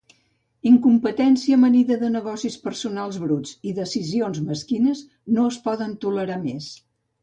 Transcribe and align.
Incompetència 0.69 1.59
amanida 1.59 1.99
de 2.05 2.09
negocis 2.15 2.57
personals 2.65 3.21
bruts 3.27 3.55
i 3.73 3.77
decisions 3.83 4.43
mesquines 4.51 5.09
no 5.39 5.49
es 5.55 5.65
poden 5.71 5.99
tolerar 6.09 6.45
més. 6.53 6.77